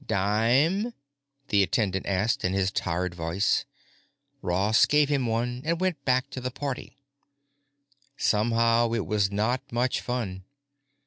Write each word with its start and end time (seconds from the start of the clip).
"Dime?" 0.03 0.95
the 1.49 1.61
attendant 1.61 2.07
asked 2.07 2.43
in 2.43 2.53
his 2.53 2.71
tired 2.71 3.13
voice. 3.13 3.65
Ross 4.41 4.87
gave 4.87 5.09
him 5.09 5.27
one 5.27 5.61
and 5.63 5.79
went 5.79 6.03
back 6.05 6.31
to 6.31 6.41
the 6.41 6.49
party. 6.49 6.97
Somehow 8.17 8.93
it 8.93 9.05
was 9.05 9.31
not 9.31 9.61
much 9.71 10.01
fun. 10.01 10.43